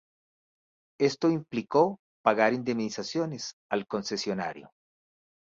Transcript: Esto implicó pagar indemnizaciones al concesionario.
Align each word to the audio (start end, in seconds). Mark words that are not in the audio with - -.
Esto 0.99 1.29
implicó 1.29 1.99
pagar 2.23 2.53
indemnizaciones 2.53 3.53
al 3.69 3.85
concesionario. 3.85 4.71